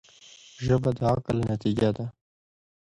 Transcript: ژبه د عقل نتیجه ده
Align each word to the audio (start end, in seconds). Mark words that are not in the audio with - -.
ژبه 0.65 0.91
د 0.97 0.99
عقل 1.11 1.37
نتیجه 1.51 1.89
ده 1.97 2.05